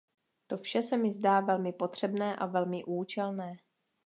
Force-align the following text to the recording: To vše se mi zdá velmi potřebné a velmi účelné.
To 0.47 0.57
vše 0.57 0.81
se 0.81 0.97
mi 0.97 1.11
zdá 1.11 1.39
velmi 1.39 1.73
potřebné 1.73 2.35
a 2.35 2.45
velmi 2.45 2.83
účelné. 2.83 3.57